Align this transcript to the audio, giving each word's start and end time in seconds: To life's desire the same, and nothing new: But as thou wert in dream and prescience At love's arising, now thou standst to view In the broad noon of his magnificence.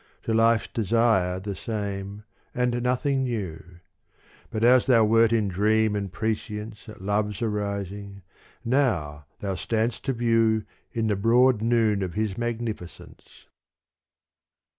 To 0.23 0.33
life's 0.33 0.67
desire 0.67 1.39
the 1.39 1.55
same, 1.55 2.23
and 2.55 2.81
nothing 2.81 3.23
new: 3.23 3.61
But 4.49 4.63
as 4.63 4.87
thou 4.87 5.03
wert 5.03 5.31
in 5.31 5.47
dream 5.47 5.95
and 5.95 6.11
prescience 6.11 6.89
At 6.89 7.01
love's 7.01 7.39
arising, 7.43 8.23
now 8.65 9.27
thou 9.41 9.53
standst 9.53 10.01
to 10.05 10.13
view 10.13 10.63
In 10.91 11.05
the 11.05 11.15
broad 11.15 11.61
noon 11.61 12.01
of 12.01 12.15
his 12.15 12.35
magnificence. 12.35 13.45